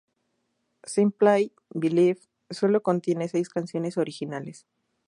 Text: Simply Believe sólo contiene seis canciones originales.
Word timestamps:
Simply 0.83 1.53
Believe 1.69 2.19
sólo 2.49 2.81
contiene 2.81 3.27
seis 3.29 3.49
canciones 3.49 3.99
originales. 3.99 4.65